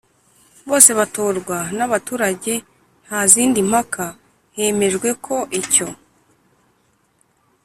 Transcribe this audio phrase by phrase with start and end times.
[0.69, 2.53] bose batorwa n abaturage
[3.05, 4.05] nta zindi mpaka
[4.55, 5.87] Hemejwe ko icyo